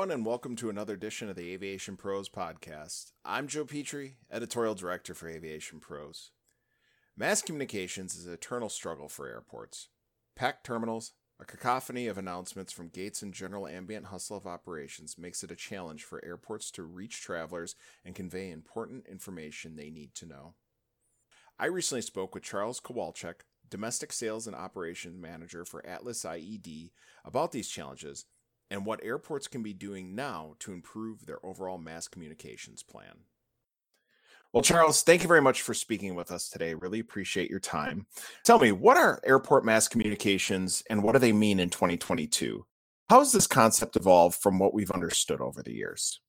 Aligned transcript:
everyone, 0.00 0.16
and 0.16 0.24
welcome 0.24 0.56
to 0.56 0.70
another 0.70 0.94
edition 0.94 1.28
of 1.28 1.36
the 1.36 1.52
Aviation 1.52 1.94
Pros 1.94 2.26
podcast. 2.26 3.12
I'm 3.22 3.46
Joe 3.46 3.66
Petrie, 3.66 4.16
editorial 4.32 4.74
director 4.74 5.12
for 5.12 5.28
Aviation 5.28 5.78
Pros. 5.78 6.30
Mass 7.18 7.42
communications 7.42 8.14
is 8.14 8.26
an 8.26 8.32
eternal 8.32 8.70
struggle 8.70 9.10
for 9.10 9.28
airports. 9.28 9.88
Packed 10.34 10.64
terminals, 10.64 11.12
a 11.38 11.44
cacophony 11.44 12.06
of 12.06 12.16
announcements 12.16 12.72
from 12.72 12.88
gates 12.88 13.20
and 13.20 13.34
general 13.34 13.66
ambient 13.66 14.06
hustle 14.06 14.38
of 14.38 14.46
operations 14.46 15.18
makes 15.18 15.44
it 15.44 15.50
a 15.50 15.54
challenge 15.54 16.02
for 16.02 16.24
airports 16.24 16.70
to 16.70 16.82
reach 16.82 17.20
travelers 17.20 17.76
and 18.02 18.14
convey 18.14 18.50
important 18.50 19.06
information 19.06 19.76
they 19.76 19.90
need 19.90 20.14
to 20.14 20.24
know. 20.24 20.54
I 21.58 21.66
recently 21.66 22.00
spoke 22.00 22.34
with 22.34 22.42
Charles 22.42 22.80
Kowalczyk, 22.80 23.42
domestic 23.68 24.14
sales 24.14 24.46
and 24.46 24.56
operations 24.56 25.20
manager 25.20 25.66
for 25.66 25.84
Atlas 25.84 26.24
IED, 26.24 26.92
about 27.22 27.52
these 27.52 27.68
challenges 27.68 28.24
and 28.70 28.86
what 28.86 29.02
airports 29.02 29.48
can 29.48 29.62
be 29.62 29.72
doing 29.72 30.14
now 30.14 30.54
to 30.60 30.72
improve 30.72 31.26
their 31.26 31.44
overall 31.44 31.78
mass 31.78 32.08
communications 32.08 32.82
plan. 32.82 33.24
Well, 34.52 34.62
Charles, 34.62 35.02
thank 35.02 35.22
you 35.22 35.28
very 35.28 35.42
much 35.42 35.62
for 35.62 35.74
speaking 35.74 36.16
with 36.16 36.32
us 36.32 36.48
today. 36.48 36.74
Really 36.74 36.98
appreciate 36.98 37.50
your 37.50 37.60
time. 37.60 38.06
Tell 38.44 38.58
me, 38.58 38.72
what 38.72 38.96
are 38.96 39.20
airport 39.24 39.64
mass 39.64 39.86
communications 39.86 40.82
and 40.90 41.02
what 41.02 41.12
do 41.12 41.20
they 41.20 41.32
mean 41.32 41.60
in 41.60 41.70
2022? 41.70 42.66
How 43.08 43.20
has 43.20 43.32
this 43.32 43.46
concept 43.46 43.96
evolved 43.96 44.40
from 44.40 44.58
what 44.58 44.74
we've 44.74 44.90
understood 44.90 45.40
over 45.40 45.62
the 45.62 45.74
years? 45.74 46.20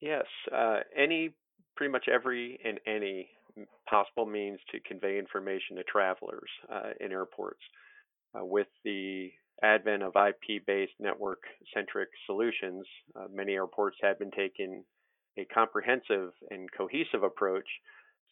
Yes, 0.00 0.24
uh, 0.52 0.78
any, 0.96 1.34
pretty 1.76 1.92
much 1.92 2.08
every 2.12 2.58
and 2.64 2.80
any 2.86 3.28
possible 3.88 4.26
means 4.26 4.58
to 4.72 4.80
convey 4.80 5.18
information 5.18 5.76
to 5.76 5.84
travelers 5.84 6.50
uh, 6.72 6.90
in 7.00 7.12
airports. 7.12 7.62
Uh, 8.36 8.44
with 8.44 8.66
the 8.84 9.30
advent 9.62 10.02
of 10.02 10.14
IP-based 10.16 10.92
network-centric 11.00 12.08
solutions, 12.26 12.86
uh, 13.18 13.26
many 13.32 13.54
airports 13.54 13.96
have 14.02 14.18
been 14.18 14.30
taking 14.30 14.84
a 15.38 15.44
comprehensive 15.46 16.32
and 16.50 16.68
cohesive 16.76 17.22
approach, 17.22 17.66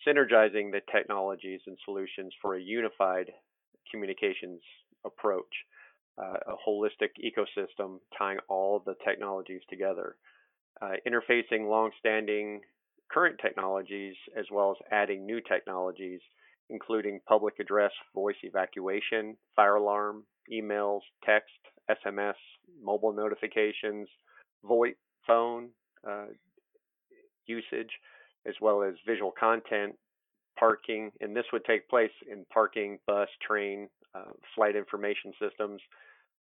synergizing 0.07 0.71
the 0.71 0.81
technologies 0.93 1.61
and 1.67 1.77
solutions 1.85 2.33
for 2.43 2.57
a 2.57 2.61
unified 2.61 3.31
communications 3.91 4.61
approach, 5.05 5.55
uh, 6.19 6.37
a 6.47 6.55
holistic 6.69 7.11
ecosystem 7.23 7.99
tying 8.19 8.39
all 8.49 8.83
the 8.85 8.95
technologies 9.05 9.63
together, 9.69 10.17
uh, 10.83 10.93
interfacing 11.07 11.69
long-standing 11.69 12.61
current 13.11 13.39
technologies 13.41 14.15
as 14.37 14.47
well 14.51 14.73
as 14.73 14.77
adding 14.91 15.25
new 15.25 15.41
technologies 15.41 16.21
including 16.71 17.21
public 17.29 17.55
address 17.61 17.93
voice 18.15 18.37
evacuation, 18.43 19.37
fire 19.55 19.77
alarm, 19.77 20.25
emails, 20.53 21.01
text, 21.25 21.53
SMS, 21.91 22.35
mobile 22.83 23.13
notifications, 23.13 24.09
VoIP 24.65 24.97
phone 25.27 25.69
uh, 26.09 26.27
usage, 27.47 27.91
as 28.47 28.55
well 28.61 28.83
as 28.83 28.95
visual 29.07 29.33
content, 29.39 29.95
parking, 30.59 31.11
and 31.21 31.37
this 31.37 31.45
would 31.53 31.65
take 31.65 31.89
place 31.89 32.11
in 32.31 32.45
parking, 32.53 32.99
bus, 33.07 33.29
train, 33.47 33.89
uh, 34.15 34.33
flight 34.55 34.77
information 34.77 35.33
systems, 35.41 35.81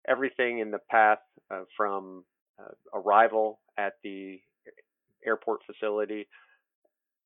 everything 0.09 0.59
in 0.59 0.71
the 0.71 0.81
path 0.91 1.19
uh, 1.51 1.63
from 1.77 2.25
uh, 2.59 2.99
arrival 2.99 3.61
at 3.79 3.95
the 4.03 4.41
airport 5.25 5.61
facility 5.65 6.27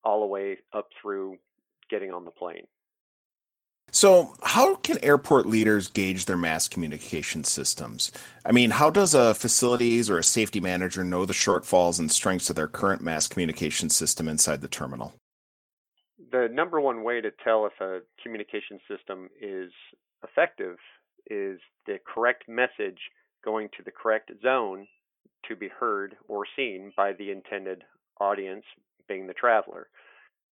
all 0.04 0.20
the 0.20 0.26
way 0.26 0.58
up 0.72 0.88
through 1.00 1.36
getting 1.90 2.12
on 2.12 2.24
the 2.24 2.30
plane. 2.30 2.66
So, 3.96 4.34
how 4.42 4.74
can 4.74 5.02
airport 5.02 5.46
leaders 5.46 5.88
gauge 5.88 6.26
their 6.26 6.36
mass 6.36 6.68
communication 6.68 7.44
systems? 7.44 8.12
I 8.44 8.52
mean, 8.52 8.68
how 8.68 8.90
does 8.90 9.14
a 9.14 9.32
facilities 9.32 10.10
or 10.10 10.18
a 10.18 10.22
safety 10.22 10.60
manager 10.60 11.02
know 11.02 11.24
the 11.24 11.32
shortfalls 11.32 11.98
and 11.98 12.12
strengths 12.12 12.50
of 12.50 12.56
their 12.56 12.68
current 12.68 13.00
mass 13.00 13.26
communication 13.26 13.88
system 13.88 14.28
inside 14.28 14.60
the 14.60 14.68
terminal? 14.68 15.14
The 16.30 16.46
number 16.52 16.78
one 16.78 17.04
way 17.04 17.22
to 17.22 17.30
tell 17.42 17.64
if 17.64 17.72
a 17.80 18.00
communication 18.22 18.80
system 18.86 19.30
is 19.40 19.72
effective 20.22 20.76
is 21.30 21.58
the 21.86 21.96
correct 22.06 22.44
message 22.50 22.98
going 23.42 23.70
to 23.78 23.82
the 23.82 23.92
correct 23.92 24.30
zone 24.42 24.86
to 25.48 25.56
be 25.56 25.68
heard 25.68 26.16
or 26.28 26.44
seen 26.54 26.92
by 26.98 27.14
the 27.14 27.30
intended 27.30 27.82
audience, 28.20 28.64
being 29.08 29.26
the 29.26 29.32
traveler. 29.32 29.88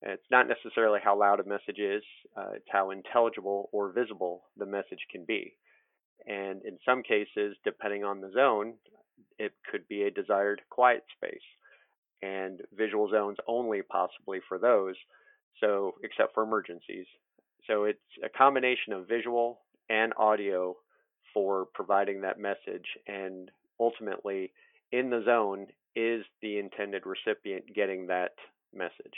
It's 0.02 0.30
not 0.30 0.48
necessarily 0.48 1.00
how 1.02 1.18
loud 1.18 1.40
a 1.40 1.44
message 1.44 1.78
is, 1.78 2.02
uh, 2.36 2.52
it's 2.54 2.68
how 2.70 2.90
intelligible 2.90 3.68
or 3.72 3.92
visible 3.92 4.44
the 4.56 4.66
message 4.66 5.06
can 5.10 5.24
be. 5.24 5.56
And 6.26 6.62
in 6.64 6.78
some 6.84 7.02
cases, 7.02 7.56
depending 7.64 8.04
on 8.04 8.20
the 8.20 8.30
zone, 8.32 8.74
it 9.38 9.52
could 9.70 9.86
be 9.88 10.02
a 10.02 10.10
desired 10.10 10.62
quiet 10.70 11.04
space 11.16 11.40
and 12.22 12.60
visual 12.74 13.10
zones 13.10 13.38
only 13.46 13.82
possibly 13.82 14.40
for 14.48 14.58
those. 14.58 14.94
So, 15.60 15.94
except 16.02 16.34
for 16.34 16.42
emergencies. 16.42 17.06
So, 17.66 17.84
it's 17.84 17.98
a 18.24 18.28
combination 18.28 18.92
of 18.92 19.08
visual 19.08 19.60
and 19.88 20.12
audio 20.16 20.76
for 21.34 21.66
providing 21.74 22.22
that 22.22 22.38
message. 22.38 22.86
And 23.06 23.50
ultimately, 23.78 24.52
in 24.92 25.10
the 25.10 25.22
zone 25.24 25.66
is 25.96 26.24
the 26.40 26.58
intended 26.58 27.02
recipient 27.04 27.64
getting 27.74 28.06
that 28.06 28.32
message. 28.74 29.14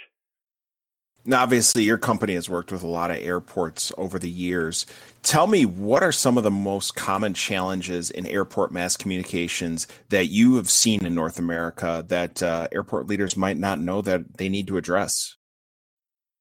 Now, 1.24 1.42
obviously, 1.42 1.84
your 1.84 1.98
company 1.98 2.34
has 2.34 2.50
worked 2.50 2.72
with 2.72 2.82
a 2.82 2.88
lot 2.88 3.12
of 3.12 3.18
airports 3.18 3.92
over 3.96 4.18
the 4.18 4.30
years. 4.30 4.86
Tell 5.22 5.46
me, 5.46 5.64
what 5.64 6.02
are 6.02 6.10
some 6.10 6.36
of 6.36 6.42
the 6.42 6.50
most 6.50 6.96
common 6.96 7.32
challenges 7.32 8.10
in 8.10 8.26
airport 8.26 8.72
mass 8.72 8.96
communications 8.96 9.86
that 10.08 10.26
you 10.26 10.56
have 10.56 10.68
seen 10.68 11.06
in 11.06 11.14
North 11.14 11.38
America 11.38 12.04
that 12.08 12.42
uh, 12.42 12.66
airport 12.72 13.06
leaders 13.06 13.36
might 13.36 13.56
not 13.56 13.78
know 13.78 14.02
that 14.02 14.36
they 14.38 14.48
need 14.48 14.66
to 14.66 14.76
address? 14.76 15.36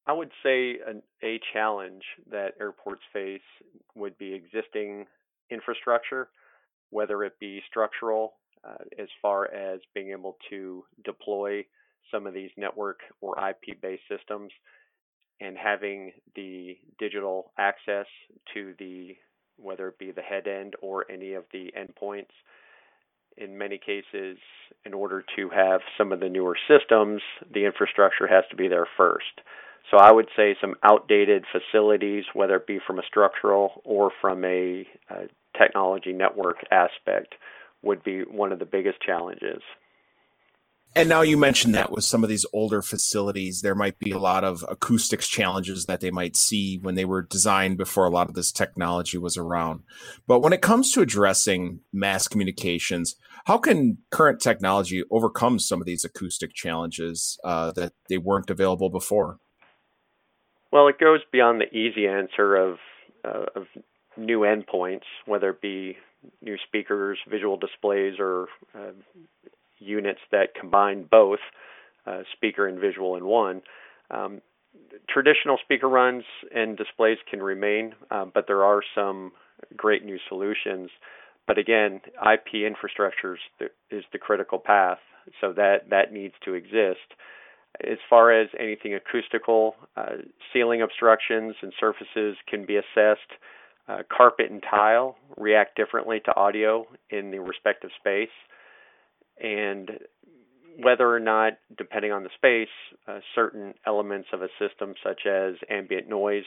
I 0.04 0.14
would 0.14 0.32
say 0.42 0.78
an, 0.84 1.02
a 1.22 1.38
challenge 1.52 2.02
that 2.30 2.54
airports 2.60 3.02
face 3.12 3.40
would 3.94 4.18
be 4.18 4.34
existing 4.34 5.06
infrastructure, 5.48 6.28
whether 6.90 7.22
it 7.22 7.38
be 7.38 7.62
structural, 7.70 8.32
uh, 8.68 8.82
as 8.98 9.08
far 9.20 9.52
as 9.54 9.78
being 9.94 10.10
able 10.10 10.36
to 10.50 10.84
deploy 11.04 11.64
some 12.10 12.26
of 12.26 12.34
these 12.34 12.50
network 12.56 13.00
or 13.20 13.36
IP 13.38 13.80
based 13.80 14.02
systems 14.08 14.50
and 15.40 15.56
having 15.56 16.12
the 16.36 16.76
digital 16.98 17.50
access 17.58 18.06
to 18.54 18.74
the 18.78 19.16
whether 19.58 19.88
it 19.88 19.98
be 19.98 20.10
the 20.10 20.22
head 20.22 20.46
end 20.46 20.74
or 20.80 21.10
any 21.10 21.34
of 21.34 21.44
the 21.52 21.72
endpoints. 21.78 22.32
In 23.36 23.56
many 23.56 23.78
cases 23.78 24.38
in 24.84 24.92
order 24.92 25.24
to 25.36 25.48
have 25.50 25.80
some 25.96 26.12
of 26.12 26.20
the 26.20 26.28
newer 26.28 26.56
systems 26.68 27.22
the 27.52 27.64
infrastructure 27.64 28.26
has 28.26 28.44
to 28.50 28.56
be 28.56 28.68
there 28.68 28.86
first. 28.96 29.40
So 29.90 29.96
i 29.98 30.12
would 30.12 30.28
say 30.36 30.56
some 30.60 30.74
outdated 30.82 31.44
facilities 31.50 32.24
whether 32.34 32.56
it 32.56 32.66
be 32.66 32.78
from 32.86 32.98
a 32.98 33.06
structural 33.06 33.82
or 33.84 34.10
from 34.20 34.44
a, 34.44 34.86
a 35.10 35.28
technology 35.58 36.12
network 36.12 36.58
aspect 36.70 37.34
would 37.82 38.02
be 38.04 38.20
one 38.22 38.52
of 38.52 38.58
the 38.58 38.64
biggest 38.64 39.00
challenges 39.00 39.62
and 40.94 41.08
now 41.08 41.22
you 41.22 41.36
mentioned 41.38 41.74
that 41.74 41.90
with 41.90 42.04
some 42.04 42.22
of 42.22 42.28
these 42.28 42.44
older 42.52 42.82
facilities, 42.82 43.62
there 43.62 43.74
might 43.74 43.98
be 43.98 44.10
a 44.10 44.18
lot 44.18 44.44
of 44.44 44.64
acoustics 44.68 45.26
challenges 45.26 45.86
that 45.86 46.00
they 46.00 46.10
might 46.10 46.36
see 46.36 46.78
when 46.78 46.94
they 46.94 47.04
were 47.04 47.22
designed 47.22 47.78
before 47.78 48.04
a 48.04 48.10
lot 48.10 48.28
of 48.28 48.34
this 48.34 48.52
technology 48.52 49.16
was 49.16 49.36
around. 49.36 49.82
But 50.26 50.40
when 50.40 50.52
it 50.52 50.60
comes 50.60 50.92
to 50.92 51.00
addressing 51.00 51.80
mass 51.92 52.28
communications, 52.28 53.16
how 53.46 53.58
can 53.58 53.98
current 54.10 54.40
technology 54.40 55.02
overcome 55.10 55.58
some 55.58 55.80
of 55.80 55.86
these 55.86 56.04
acoustic 56.04 56.52
challenges 56.52 57.38
uh, 57.42 57.72
that 57.72 57.92
they 58.08 58.18
weren't 58.18 58.50
available 58.50 58.90
before? 58.90 59.38
Well, 60.70 60.88
it 60.88 60.98
goes 60.98 61.20
beyond 61.30 61.60
the 61.60 61.74
easy 61.76 62.06
answer 62.06 62.56
of 62.56 62.78
uh, 63.24 63.46
of 63.54 63.66
new 64.16 64.40
endpoints, 64.40 65.04
whether 65.26 65.50
it 65.50 65.60
be 65.60 65.96
new 66.40 66.56
speakers, 66.66 67.18
visual 67.28 67.56
displays, 67.56 68.14
or 68.18 68.48
uh, 68.74 68.92
units 69.82 70.20
that 70.30 70.54
combine 70.58 71.06
both 71.10 71.40
uh, 72.06 72.22
speaker 72.32 72.66
and 72.66 72.78
visual 72.78 73.16
in 73.16 73.24
one. 73.26 73.62
Um, 74.10 74.40
traditional 75.08 75.58
speaker 75.62 75.88
runs 75.88 76.24
and 76.54 76.76
displays 76.76 77.18
can 77.30 77.42
remain, 77.42 77.94
uh, 78.10 78.26
but 78.32 78.46
there 78.46 78.64
are 78.64 78.82
some 78.94 79.32
great 79.76 80.04
new 80.04 80.18
solutions. 80.28 80.90
but 81.46 81.58
again, 81.58 82.00
IP 82.32 82.64
infrastructure 82.64 83.36
is 83.90 84.04
the 84.12 84.18
critical 84.18 84.58
path, 84.58 84.98
so 85.40 85.52
that 85.52 85.90
that 85.90 86.12
needs 86.12 86.34
to 86.44 86.54
exist. 86.54 87.14
As 87.80 87.98
far 88.08 88.30
as 88.32 88.48
anything 88.60 88.94
acoustical, 88.94 89.74
uh, 89.96 90.16
ceiling 90.52 90.82
obstructions 90.82 91.54
and 91.62 91.72
surfaces 91.80 92.36
can 92.48 92.64
be 92.64 92.76
assessed. 92.76 93.32
Uh, 93.88 94.02
carpet 94.16 94.50
and 94.50 94.62
tile 94.62 95.16
react 95.36 95.76
differently 95.76 96.20
to 96.24 96.36
audio 96.36 96.86
in 97.10 97.32
the 97.32 97.38
respective 97.40 97.90
space, 97.98 98.30
and 99.42 99.90
whether 100.78 101.14
or 101.14 101.20
not, 101.20 101.54
depending 101.76 102.12
on 102.12 102.22
the 102.22 102.30
space, 102.34 102.68
uh, 103.06 103.18
certain 103.34 103.74
elements 103.86 104.28
of 104.32 104.40
a 104.40 104.48
system, 104.58 104.94
such 105.04 105.26
as 105.26 105.54
ambient 105.68 106.08
noise 106.08 106.44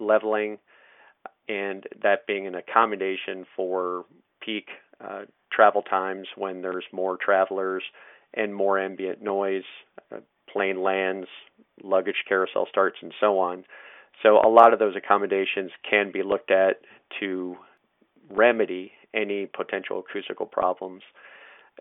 leveling, 0.00 0.58
and 1.48 1.84
that 2.02 2.26
being 2.26 2.46
an 2.46 2.54
accommodation 2.54 3.46
for 3.54 4.04
peak 4.40 4.66
uh, 5.04 5.22
travel 5.52 5.82
times 5.82 6.26
when 6.36 6.62
there's 6.62 6.84
more 6.92 7.16
travelers 7.16 7.82
and 8.34 8.54
more 8.54 8.78
ambient 8.78 9.22
noise, 9.22 9.64
uh, 10.12 10.18
plane 10.52 10.82
lands, 10.82 11.26
luggage 11.82 12.24
carousel 12.28 12.66
starts, 12.68 12.96
and 13.02 13.12
so 13.20 13.38
on. 13.38 13.64
So 14.22 14.36
a 14.36 14.48
lot 14.48 14.72
of 14.72 14.78
those 14.78 14.96
accommodations 14.96 15.70
can 15.88 16.10
be 16.12 16.22
looked 16.22 16.50
at 16.50 16.80
to 17.20 17.56
remedy 18.30 18.92
any 19.14 19.46
potential 19.46 20.02
acoustical 20.08 20.46
problems. 20.46 21.02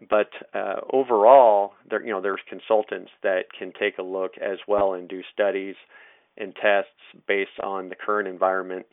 But 0.07 0.30
uh, 0.54 0.81
overall, 0.94 1.74
there 1.90 2.04
you 2.04 2.12
know 2.12 2.22
there's 2.22 2.42
consultants 2.48 3.12
that 3.24 3.46
can 3.57 3.74
take 3.78 3.98
a 3.98 4.04
look 4.04 4.34
as 4.38 4.57
well 4.68 4.94
and 4.94 5.10
do 5.10 5.22
studies 5.34 5.75
and 6.38 6.56
tests 6.56 6.92
based 7.28 7.60
on 7.62 7.90
the 7.90 7.96
current 7.96 8.28
environment. 8.28 8.86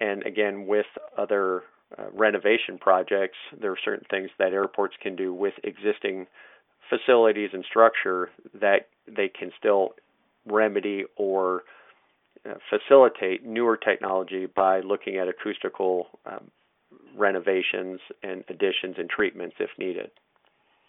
And 0.00 0.22
again, 0.24 0.66
with 0.66 0.86
other 1.16 1.62
uh, 1.98 2.04
renovation 2.12 2.78
projects, 2.78 3.38
there 3.58 3.72
are 3.72 3.78
certain 3.84 4.06
things 4.10 4.30
that 4.38 4.52
airports 4.52 4.94
can 5.02 5.16
do 5.16 5.32
with 5.32 5.54
existing 5.64 6.26
facilities 6.88 7.50
and 7.52 7.64
structure 7.64 8.30
that 8.60 8.88
they 9.06 9.28
can 9.28 9.50
still 9.58 9.94
remedy 10.46 11.04
or 11.16 11.62
uh, 12.48 12.54
facilitate 12.68 13.44
newer 13.44 13.76
technology 13.76 14.46
by 14.46 14.80
looking 14.80 15.16
at 15.16 15.28
acoustical 15.28 16.06
um, 16.26 16.50
renovations 17.16 18.00
and 18.22 18.44
additions 18.48 18.96
and 18.98 19.08
treatments 19.08 19.56
if 19.58 19.70
needed. 19.78 20.10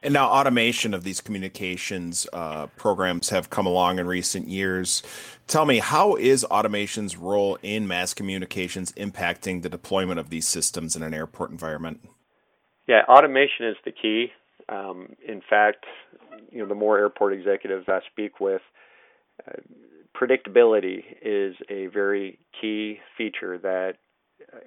And 0.04 0.16
now, 0.16 0.30
automation 0.30 0.96
of 0.96 1.04
these 1.04 1.22
communications 1.22 2.28
uh, 2.34 2.68
programs 2.76 3.30
have 3.30 3.52
come 3.52 3.68
along 3.68 4.00
in 4.00 4.08
recent 4.08 4.48
years. 4.48 5.04
Tell 5.46 5.66
me, 5.66 5.78
how 5.78 6.16
is 6.16 6.44
automation's 6.50 7.18
role 7.18 7.60
in 7.62 7.88
mass 7.88 8.16
communications 8.16 8.92
impacting 8.94 9.62
the 9.62 9.70
deployment 9.70 10.20
of 10.20 10.32
these 10.32 10.48
systems 10.48 10.96
in 10.96 11.04
an 11.04 11.14
airport 11.14 11.52
environment? 11.52 12.04
Yeah, 12.88 13.04
automation 13.08 13.68
is 13.68 13.76
the 13.86 13.92
key. 13.92 14.32
Um, 14.70 15.16
in 15.28 15.42
fact, 15.48 15.86
you 16.52 16.60
know, 16.60 16.68
the 16.68 16.74
more 16.76 16.98
airport 16.98 17.34
executives 17.34 17.86
I 17.88 18.00
speak 18.12 18.40
with, 18.40 18.62
uh, 19.48 19.62
predictability 20.16 21.04
is 21.22 21.56
a 21.70 21.88
very 21.88 22.40
key 22.60 23.00
feature 23.18 23.60
that 23.60 23.98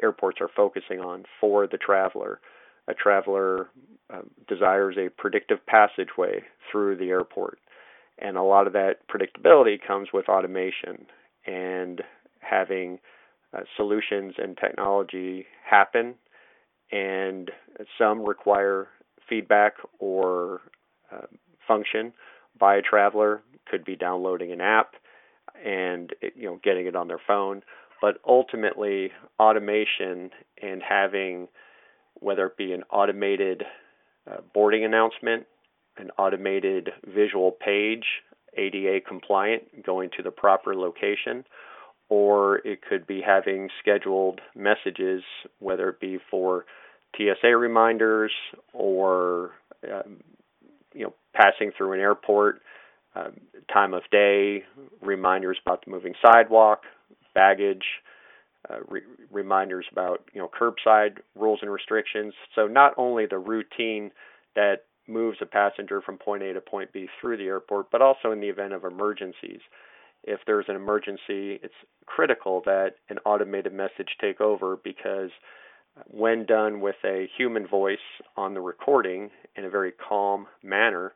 airports 0.02 0.40
are 0.40 0.50
focusing 0.54 1.00
on 1.00 1.24
for 1.40 1.66
the 1.66 1.78
traveler. 1.78 2.40
A 2.88 2.94
traveler 2.94 3.68
uh, 4.12 4.22
desires 4.48 4.96
a 4.98 5.08
predictive 5.08 5.64
passageway 5.66 6.42
through 6.70 6.96
the 6.96 7.08
airport, 7.08 7.58
and 8.18 8.36
a 8.36 8.42
lot 8.42 8.66
of 8.66 8.72
that 8.74 9.08
predictability 9.08 9.78
comes 9.84 10.08
with 10.12 10.28
automation 10.28 11.06
and 11.46 12.02
having 12.40 12.98
uh, 13.56 13.60
solutions 13.76 14.34
and 14.38 14.56
technology 14.56 15.46
happen, 15.68 16.14
and 16.92 17.50
some 17.98 18.22
require 18.22 18.88
feedback 19.28 19.74
or 19.98 20.60
uh, 21.10 21.26
function 21.66 22.12
by 22.58 22.76
a 22.76 22.82
traveler. 22.82 23.42
Could 23.66 23.84
be 23.84 23.96
downloading 23.96 24.52
an 24.52 24.60
app 24.60 24.92
and 25.64 26.12
you 26.34 26.44
know 26.44 26.60
getting 26.62 26.86
it 26.86 26.94
on 26.94 27.08
their 27.08 27.20
phone. 27.26 27.62
But 28.02 28.18
ultimately, 28.26 29.12
automation 29.40 30.30
and 30.62 30.82
having 30.86 31.48
whether 32.24 32.46
it 32.46 32.56
be 32.56 32.72
an 32.72 32.82
automated 32.90 33.64
uh, 34.30 34.38
boarding 34.54 34.84
announcement, 34.84 35.44
an 35.98 36.10
automated 36.18 36.88
visual 37.06 37.52
page, 37.52 38.04
ADA 38.56 39.00
compliant, 39.06 39.84
going 39.84 40.08
to 40.16 40.22
the 40.22 40.30
proper 40.30 40.74
location, 40.74 41.44
or 42.08 42.66
it 42.66 42.80
could 42.82 43.06
be 43.06 43.20
having 43.20 43.68
scheduled 43.80 44.40
messages, 44.56 45.22
whether 45.58 45.90
it 45.90 46.00
be 46.00 46.18
for 46.30 46.64
TSA 47.16 47.56
reminders 47.56 48.32
or 48.72 49.50
um, 49.92 50.16
you 50.94 51.04
know 51.04 51.12
passing 51.34 51.72
through 51.76 51.92
an 51.92 52.00
airport, 52.00 52.62
um, 53.14 53.32
time 53.72 53.92
of 53.92 54.02
day, 54.10 54.64
reminders 55.02 55.58
about 55.64 55.84
the 55.84 55.90
moving 55.90 56.14
sidewalk, 56.24 56.82
baggage, 57.34 57.84
uh, 58.70 58.78
re- 58.88 59.02
reminders 59.30 59.86
about 59.92 60.24
you 60.32 60.40
know 60.40 60.48
curbside 60.48 61.18
rules 61.34 61.58
and 61.62 61.70
restrictions. 61.70 62.34
So 62.54 62.66
not 62.66 62.94
only 62.96 63.26
the 63.26 63.38
routine 63.38 64.10
that 64.54 64.84
moves 65.06 65.38
a 65.40 65.46
passenger 65.46 66.00
from 66.00 66.18
point 66.18 66.42
A 66.42 66.52
to 66.54 66.60
point 66.60 66.92
B 66.92 67.08
through 67.20 67.36
the 67.36 67.44
airport, 67.44 67.90
but 67.90 68.02
also 68.02 68.32
in 68.32 68.40
the 68.40 68.48
event 68.48 68.72
of 68.72 68.84
emergencies. 68.84 69.60
If 70.22 70.40
there's 70.46 70.64
an 70.68 70.76
emergency, 70.76 71.60
it's 71.62 71.74
critical 72.06 72.62
that 72.64 72.94
an 73.10 73.18
automated 73.26 73.74
message 73.74 74.16
take 74.20 74.40
over 74.40 74.78
because 74.82 75.30
when 76.06 76.46
done 76.46 76.80
with 76.80 76.96
a 77.04 77.28
human 77.36 77.66
voice 77.66 77.98
on 78.36 78.54
the 78.54 78.60
recording 78.60 79.30
in 79.56 79.64
a 79.64 79.70
very 79.70 79.92
calm 79.92 80.46
manner, 80.62 81.12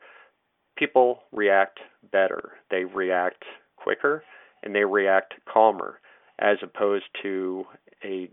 people 0.77 1.23
react 1.33 1.81
better. 2.12 2.53
They 2.71 2.85
react 2.85 3.45
quicker 3.77 4.23
and 4.62 4.75
they 4.75 4.85
react 4.85 5.35
calmer 5.50 5.99
as 6.38 6.58
opposed 6.62 7.06
to 7.23 7.64
a 8.05 8.29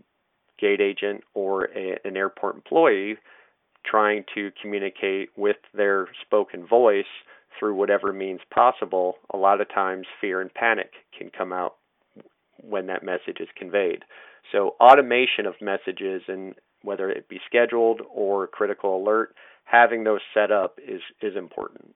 gate 0.59 0.81
agent 0.81 1.23
or 1.33 1.65
a, 1.75 1.97
an 2.05 2.15
airport 2.17 2.55
employee 2.55 3.17
trying 3.85 4.23
to 4.33 4.51
communicate 4.61 5.29
with 5.35 5.57
their 5.73 6.07
spoken 6.25 6.65
voice 6.65 7.05
through 7.57 7.75
whatever 7.75 8.11
means 8.11 8.41
possible. 8.53 9.17
A 9.33 9.37
lot 9.37 9.61
of 9.61 9.69
times, 9.69 10.07
fear 10.19 10.41
and 10.41 10.53
panic 10.53 10.91
can 11.17 11.29
come 11.29 11.53
out 11.53 11.75
when 12.57 12.87
that 12.87 13.03
message 13.03 13.37
is 13.39 13.47
conveyed. 13.55 14.03
So, 14.51 14.75
automation 14.79 15.45
of 15.45 15.55
messages, 15.61 16.23
and 16.27 16.55
whether 16.81 17.09
it 17.09 17.27
be 17.27 17.39
scheduled 17.45 18.01
or 18.13 18.47
critical 18.47 19.01
alert, 19.01 19.35
having 19.63 20.03
those 20.03 20.21
set 20.33 20.51
up 20.51 20.79
is, 20.85 21.01
is 21.21 21.35
important. 21.35 21.95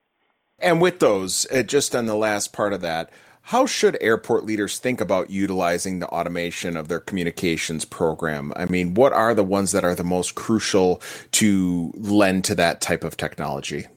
And 0.58 0.80
with 0.80 0.98
those, 0.98 1.46
uh, 1.52 1.62
just 1.62 1.94
on 1.94 2.06
the 2.06 2.16
last 2.16 2.52
part 2.52 2.72
of 2.72 2.80
that, 2.82 3.10
how 3.50 3.66
should 3.66 3.98
airport 4.00 4.44
leaders 4.44 4.78
think 4.78 5.00
about 5.00 5.28
utilizing 5.28 5.98
the 5.98 6.06
automation 6.06 6.76
of 6.76 6.86
their 6.86 7.00
communications 7.00 7.84
program? 7.84 8.52
I 8.54 8.66
mean, 8.66 8.94
what 8.94 9.12
are 9.12 9.34
the 9.34 9.42
ones 9.42 9.72
that 9.72 9.82
are 9.82 9.96
the 9.96 10.04
most 10.04 10.36
crucial 10.36 11.02
to 11.32 11.92
lend 11.96 12.44
to 12.44 12.54
that 12.54 12.80
type 12.80 13.02
of 13.02 13.16
technology? 13.16 13.88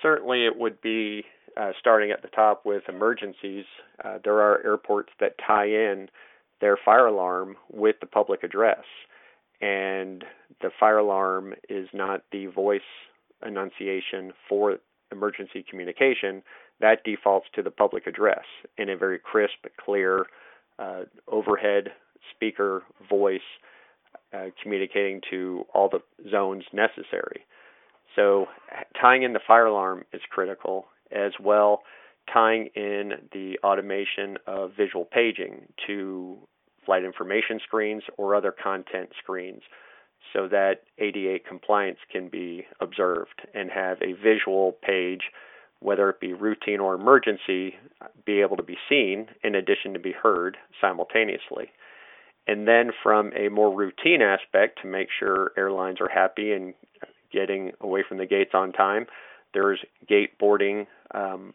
Certainly, 0.00 0.46
it 0.46 0.58
would 0.58 0.80
be 0.80 1.24
uh, 1.60 1.72
starting 1.78 2.10
at 2.10 2.22
the 2.22 2.28
top 2.28 2.64
with 2.64 2.84
emergencies. 2.88 3.66
Uh, 4.02 4.16
there 4.24 4.40
are 4.40 4.64
airports 4.64 5.10
that 5.20 5.34
tie 5.46 5.66
in 5.66 6.08
their 6.62 6.78
fire 6.82 7.06
alarm 7.06 7.56
with 7.70 7.96
the 8.00 8.06
public 8.06 8.42
address, 8.44 8.84
and 9.60 10.24
the 10.62 10.70
fire 10.80 10.98
alarm 10.98 11.52
is 11.68 11.86
not 11.92 12.22
the 12.32 12.46
voice 12.46 12.80
enunciation 13.46 14.32
for 14.48 14.78
emergency 15.12 15.62
communication 15.68 16.42
that 16.80 17.04
defaults 17.04 17.46
to 17.54 17.62
the 17.62 17.70
public 17.70 18.06
address 18.06 18.44
in 18.76 18.88
a 18.90 18.96
very 18.96 19.18
crisp, 19.18 19.66
clear, 19.82 20.26
uh, 20.78 21.02
overhead 21.28 21.92
speaker 22.34 22.82
voice 23.08 23.40
uh, 24.32 24.46
communicating 24.62 25.20
to 25.30 25.64
all 25.72 25.88
the 25.88 26.00
zones 26.30 26.64
necessary. 26.72 27.46
So, 28.14 28.46
tying 29.00 29.22
in 29.22 29.32
the 29.32 29.40
fire 29.46 29.66
alarm 29.66 30.04
is 30.12 30.22
critical 30.30 30.86
as 31.12 31.32
well. 31.40 31.82
Tying 32.32 32.70
in 32.74 33.12
the 33.32 33.58
automation 33.62 34.36
of 34.46 34.72
visual 34.76 35.04
paging 35.04 35.66
to 35.86 36.38
flight 36.84 37.04
information 37.04 37.60
screens 37.62 38.02
or 38.16 38.34
other 38.34 38.52
content 38.52 39.10
screens 39.22 39.62
so 40.32 40.48
that 40.48 40.82
ADA 40.98 41.38
compliance 41.46 41.98
can 42.10 42.28
be 42.28 42.66
observed 42.80 43.42
and 43.54 43.70
have 43.70 43.98
a 44.02 44.12
visual 44.14 44.72
page 44.82 45.30
whether 45.80 46.08
it 46.08 46.20
be 46.20 46.32
routine 46.32 46.80
or 46.80 46.94
emergency, 46.94 47.76
be 48.24 48.40
able 48.40 48.56
to 48.56 48.62
be 48.62 48.76
seen 48.88 49.28
in 49.44 49.54
addition 49.54 49.92
to 49.92 49.98
be 49.98 50.12
heard 50.12 50.56
simultaneously. 50.80 51.70
And 52.46 52.66
then 52.66 52.90
from 53.02 53.32
a 53.34 53.48
more 53.48 53.74
routine 53.74 54.22
aspect 54.22 54.80
to 54.82 54.88
make 54.88 55.08
sure 55.18 55.52
airlines 55.56 56.00
are 56.00 56.08
happy 56.08 56.52
and 56.52 56.74
getting 57.32 57.72
away 57.80 58.04
from 58.08 58.18
the 58.18 58.26
gates 58.26 58.52
on 58.54 58.72
time, 58.72 59.06
there's 59.52 59.80
gate 60.08 60.38
boarding 60.38 60.86
um, 61.12 61.52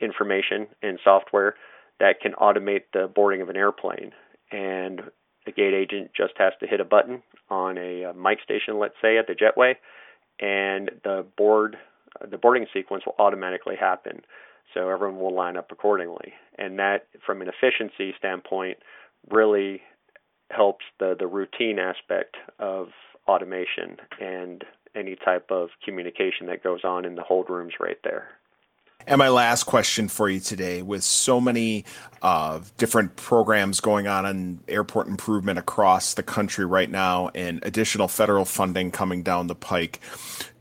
information 0.00 0.66
and 0.82 0.98
software 1.04 1.54
that 2.00 2.20
can 2.20 2.32
automate 2.32 2.82
the 2.92 3.10
boarding 3.14 3.42
of 3.42 3.48
an 3.48 3.56
airplane. 3.56 4.12
And 4.50 5.02
the 5.46 5.52
gate 5.52 5.74
agent 5.74 6.10
just 6.16 6.34
has 6.38 6.52
to 6.60 6.66
hit 6.66 6.80
a 6.80 6.84
button 6.84 7.22
on 7.50 7.76
a, 7.78 8.02
a 8.04 8.14
mic 8.14 8.38
station, 8.42 8.78
let's 8.78 8.94
say 9.02 9.18
at 9.18 9.26
the 9.26 9.34
jetway, 9.34 9.74
and 10.40 10.90
the 11.04 11.26
board 11.36 11.76
the 12.30 12.38
boarding 12.38 12.66
sequence 12.72 13.04
will 13.06 13.16
automatically 13.18 13.76
happen. 13.76 14.22
So 14.72 14.88
everyone 14.88 15.20
will 15.20 15.34
line 15.34 15.56
up 15.56 15.70
accordingly. 15.70 16.32
And 16.58 16.78
that, 16.78 17.06
from 17.24 17.42
an 17.42 17.48
efficiency 17.48 18.14
standpoint, 18.18 18.78
really 19.30 19.82
helps 20.50 20.84
the, 20.98 21.16
the 21.18 21.26
routine 21.26 21.78
aspect 21.78 22.36
of 22.58 22.88
automation 23.26 23.96
and 24.20 24.64
any 24.94 25.16
type 25.16 25.50
of 25.50 25.70
communication 25.84 26.46
that 26.46 26.62
goes 26.62 26.80
on 26.84 27.04
in 27.04 27.14
the 27.14 27.22
hold 27.22 27.50
rooms 27.50 27.74
right 27.80 27.98
there. 28.04 28.28
And 29.06 29.18
my 29.18 29.28
last 29.28 29.64
question 29.64 30.08
for 30.08 30.30
you 30.30 30.40
today 30.40 30.80
with 30.80 31.04
so 31.04 31.38
many 31.38 31.84
uh, 32.22 32.60
different 32.78 33.16
programs 33.16 33.80
going 33.80 34.06
on 34.06 34.24
in 34.24 34.60
airport 34.66 35.08
improvement 35.08 35.58
across 35.58 36.14
the 36.14 36.22
country 36.22 36.64
right 36.64 36.90
now 36.90 37.28
and 37.34 37.60
additional 37.64 38.08
federal 38.08 38.46
funding 38.46 38.90
coming 38.90 39.22
down 39.22 39.46
the 39.46 39.54
pike. 39.54 40.00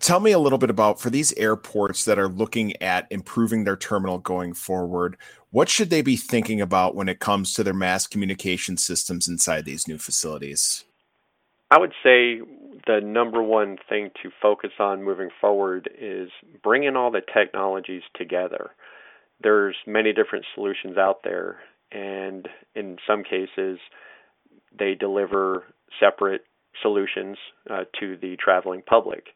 Tell 0.01 0.19
me 0.19 0.33
a 0.33 0.39
little 0.39 0.57
bit 0.57 0.69
about 0.69 0.99
for 0.99 1.09
these 1.09 1.31
airports 1.37 2.03
that 2.03 2.19
are 2.19 2.27
looking 2.27 2.75
at 2.81 3.07
improving 3.09 3.63
their 3.63 3.77
terminal 3.77 4.17
going 4.17 4.53
forward, 4.53 5.15
what 5.51 5.69
should 5.69 5.89
they 5.89 6.01
be 6.01 6.17
thinking 6.17 6.59
about 6.59 6.95
when 6.95 7.07
it 7.07 7.19
comes 7.19 7.53
to 7.53 7.63
their 7.63 7.73
mass 7.73 8.07
communication 8.07 8.75
systems 8.75 9.29
inside 9.29 9.63
these 9.63 9.87
new 9.87 9.97
facilities? 9.97 10.83
I 11.71 11.77
would 11.79 11.93
say 12.03 12.41
the 12.85 12.99
number 13.01 13.41
one 13.41 13.77
thing 13.87 14.09
to 14.21 14.29
focus 14.41 14.71
on 14.79 15.03
moving 15.03 15.29
forward 15.39 15.89
is 15.99 16.29
bringing 16.61 16.95
all 16.95 17.11
the 17.11 17.21
technologies 17.33 18.03
together. 18.15 18.71
There's 19.41 19.75
many 19.87 20.13
different 20.13 20.45
solutions 20.53 20.97
out 20.97 21.19
there, 21.23 21.59
and 21.91 22.47
in 22.75 22.97
some 23.07 23.23
cases, 23.23 23.79
they 24.77 24.95
deliver 24.95 25.63
separate 25.99 26.41
solutions 26.81 27.37
uh, 27.69 27.83
to 27.99 28.17
the 28.17 28.35
traveling 28.43 28.81
public. 28.85 29.27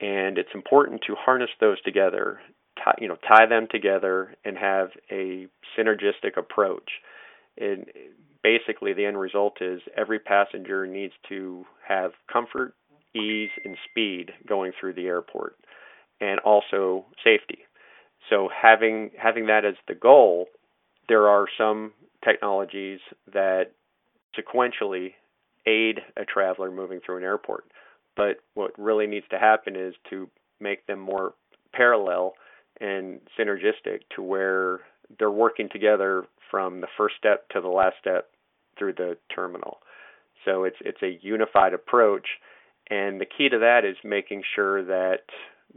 And 0.00 0.38
it's 0.38 0.54
important 0.54 1.02
to 1.06 1.14
harness 1.14 1.50
those 1.60 1.80
together, 1.82 2.40
tie, 2.82 2.94
you 3.00 3.08
know, 3.08 3.16
tie 3.26 3.46
them 3.46 3.68
together, 3.70 4.34
and 4.44 4.58
have 4.58 4.88
a 5.10 5.46
synergistic 5.78 6.36
approach. 6.36 6.90
And 7.56 7.86
basically, 8.44 8.92
the 8.92 9.06
end 9.06 9.18
result 9.18 9.56
is 9.60 9.80
every 9.96 10.20
passenger 10.20 10.86
needs 10.86 11.14
to 11.28 11.64
have 11.88 12.12
comfort 12.32 12.74
ease 13.16 13.50
and 13.64 13.76
speed 13.90 14.30
going 14.46 14.72
through 14.78 14.92
the 14.92 15.06
airport 15.06 15.56
and 16.20 16.38
also 16.40 17.06
safety. 17.24 17.58
So 18.30 18.48
having 18.62 19.10
having 19.20 19.46
that 19.46 19.64
as 19.64 19.74
the 19.88 19.94
goal, 19.94 20.46
there 21.08 21.26
are 21.28 21.46
some 21.58 21.92
technologies 22.24 23.00
that 23.32 23.72
sequentially 24.38 25.12
aid 25.66 26.00
a 26.16 26.24
traveler 26.24 26.70
moving 26.70 27.00
through 27.04 27.18
an 27.18 27.24
airport. 27.24 27.64
But 28.16 28.38
what 28.54 28.78
really 28.78 29.06
needs 29.06 29.26
to 29.30 29.38
happen 29.38 29.74
is 29.76 29.94
to 30.10 30.28
make 30.60 30.86
them 30.86 31.00
more 31.00 31.34
parallel 31.72 32.34
and 32.80 33.20
synergistic 33.38 34.00
to 34.14 34.22
where 34.22 34.80
they're 35.18 35.30
working 35.30 35.68
together 35.70 36.24
from 36.50 36.80
the 36.80 36.86
first 36.96 37.16
step 37.18 37.48
to 37.50 37.60
the 37.60 37.68
last 37.68 37.96
step 38.00 38.30
through 38.78 38.94
the 38.94 39.16
terminal. 39.34 39.78
So 40.44 40.64
it's 40.64 40.76
it's 40.80 41.02
a 41.02 41.18
unified 41.22 41.74
approach 41.74 42.26
and 42.90 43.20
the 43.20 43.26
key 43.26 43.48
to 43.48 43.58
that 43.58 43.84
is 43.84 43.96
making 44.04 44.42
sure 44.54 44.84
that 44.84 45.22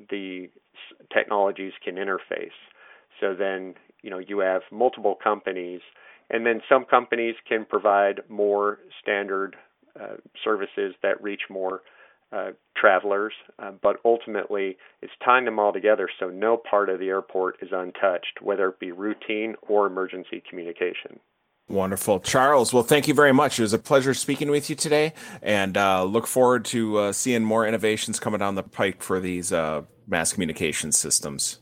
the 0.10 0.50
technologies 1.14 1.74
can 1.84 1.96
interface. 1.96 2.58
So 3.20 3.34
then, 3.34 3.76
you 4.02 4.10
know, 4.10 4.20
you 4.20 4.40
have 4.40 4.62
multiple 4.72 5.18
companies, 5.22 5.82
and 6.30 6.46
then 6.46 6.62
some 6.70 6.86
companies 6.86 7.36
can 7.48 7.66
provide 7.66 8.22
more 8.30 8.80
standard 9.02 9.56
uh, 10.00 10.18
services 10.44 10.94
that 11.02 11.22
reach 11.24 11.42
more 11.50 11.82
uh, 12.34 12.52
travelers, 12.76 13.34
uh, 13.58 13.72
but 13.82 13.96
ultimately 14.04 14.78
it's 15.02 15.14
tying 15.24 15.46
them 15.46 15.60
all 15.60 15.72
together 15.72 16.10
so 16.20 16.30
no 16.30 16.58
part 16.58 16.90
of 16.90 17.00
the 17.00 17.08
airport 17.08 17.56
is 17.62 17.70
untouched, 17.72 18.42
whether 18.42 18.68
it 18.68 18.80
be 18.80 18.92
routine 18.92 19.56
or 19.70 19.88
emergency 19.88 20.44
communication. 20.48 21.22
Wonderful. 21.70 22.22
Charles, 22.22 22.74
well, 22.74 22.84
thank 22.84 23.10
you 23.10 23.14
very 23.14 23.34
much. 23.34 23.60
It 23.60 23.64
was 23.64 23.74
a 23.74 23.80
pleasure 23.80 24.14
speaking 24.14 24.50
with 24.50 24.70
you 24.70 24.76
today 24.76 25.14
and 25.42 25.76
uh, 25.78 26.06
look 26.06 26.26
forward 26.26 26.64
to 26.66 26.98
uh, 26.98 27.12
seeing 27.12 27.44
more 27.44 27.68
innovations 27.68 28.22
coming 28.22 28.40
down 28.40 28.56
the 28.56 28.64
pike 28.64 29.04
for 29.04 29.20
these 29.20 29.52
uh, 29.52 29.82
mass 30.08 30.32
communication 30.32 30.94
systems. 30.94 31.60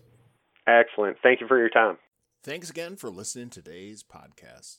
Excellent. 0.67 1.17
Thank 1.23 1.41
you 1.41 1.47
for 1.47 1.57
your 1.57 1.69
time. 1.69 1.97
Thanks 2.43 2.69
again 2.69 2.95
for 2.95 3.09
listening 3.09 3.49
to 3.51 3.63
today's 3.63 4.03
podcast. 4.03 4.77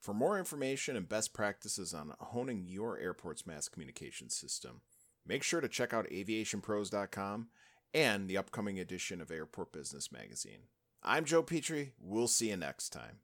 For 0.00 0.12
more 0.12 0.38
information 0.38 0.96
and 0.96 1.08
best 1.08 1.32
practices 1.32 1.94
on 1.94 2.12
honing 2.18 2.64
your 2.66 2.98
airport's 2.98 3.46
mass 3.46 3.68
communication 3.68 4.28
system, 4.28 4.80
make 5.24 5.44
sure 5.44 5.60
to 5.60 5.68
check 5.68 5.94
out 5.94 6.10
aviationpros.com 6.10 7.48
and 7.94 8.28
the 8.28 8.36
upcoming 8.36 8.80
edition 8.80 9.20
of 9.20 9.30
Airport 9.30 9.72
Business 9.72 10.10
Magazine. 10.10 10.64
I'm 11.02 11.24
Joe 11.24 11.42
Petrie. 11.44 11.92
We'll 12.00 12.26
see 12.26 12.50
you 12.50 12.56
next 12.56 12.90
time. 12.90 13.20